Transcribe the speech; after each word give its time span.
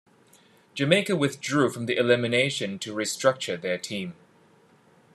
Jamaica 0.73 1.15
withdrew 1.15 1.69
from 1.69 1.85
the 1.85 1.95
elimination 1.95 2.79
to 2.79 2.91
restructure 2.95 3.61
their 3.61 3.77
team. 3.77 4.15